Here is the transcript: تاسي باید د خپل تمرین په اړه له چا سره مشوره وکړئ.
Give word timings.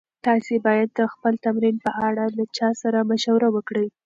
تاسي 0.25 0.55
باید 0.67 0.89
د 0.93 1.01
خپل 1.13 1.33
تمرین 1.45 1.75
په 1.85 1.91
اړه 2.07 2.23
له 2.37 2.43
چا 2.57 2.69
سره 2.81 3.07
مشوره 3.09 3.47
وکړئ. 3.55 3.87